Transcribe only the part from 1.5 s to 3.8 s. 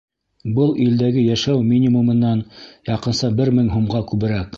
минимумынан яҡынса бер мең